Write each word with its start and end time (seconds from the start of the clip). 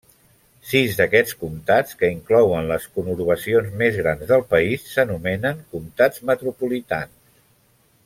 Sis 0.69 0.95
d'aquests 1.01 1.35
comtats, 1.43 1.97
que 1.99 2.09
inclouen 2.15 2.71
les 2.71 2.89
conurbacions 2.97 3.77
més 3.83 4.01
grans 4.03 4.27
del 4.35 4.45
país, 4.57 4.91
s'anomenen 4.97 5.65
comtats 5.77 6.29
metropolitans. 6.31 7.19